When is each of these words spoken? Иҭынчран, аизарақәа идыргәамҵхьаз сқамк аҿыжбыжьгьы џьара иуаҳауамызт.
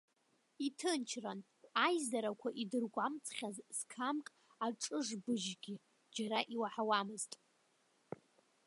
Иҭынчран, 0.65 1.39
аизарақәа 1.85 2.49
идыргәамҵхьаз 2.61 3.57
сқамк 3.77 4.25
аҿыжбыжьгьы 4.65 5.75
џьара 6.15 6.39
иуаҳауамызт. 6.53 7.31